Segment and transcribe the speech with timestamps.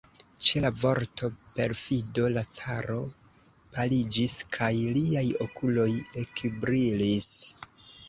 [0.45, 2.97] Ĉe la vorto "perfido" la caro
[3.77, 5.89] paliĝis, kaj liaj okuloj
[6.27, 7.35] ekbrilis.